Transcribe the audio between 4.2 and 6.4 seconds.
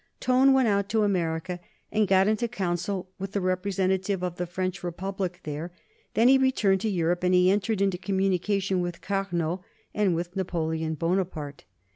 of the French Republic there; then he